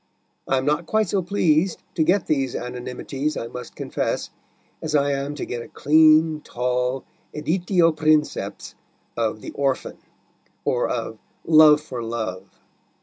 I 0.47 0.57
am 0.57 0.65
not 0.65 0.87
quite 0.87 1.09
so 1.09 1.21
pleased 1.21 1.83
to 1.93 2.01
get 2.01 2.25
these 2.25 2.55
anonymities, 2.55 3.37
I 3.37 3.45
must 3.45 3.75
confess, 3.75 4.31
as 4.81 4.95
I 4.95 5.11
am 5.11 5.35
to 5.35 5.45
get 5.45 5.61
a 5.61 5.67
clean, 5.67 6.41
tall 6.43 7.03
editio 7.35 7.91
princeps 7.95 8.73
of 9.15 9.41
The 9.41 9.51
Orphan 9.51 9.99
or 10.65 10.89
of 10.89 11.19
Love 11.45 11.81
for 11.81 12.01
Love. 12.01 12.45